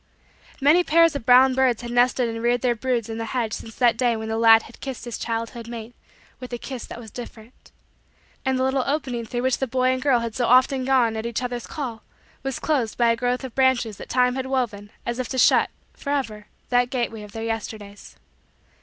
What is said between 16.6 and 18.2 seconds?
that gateway of their Yesterdays.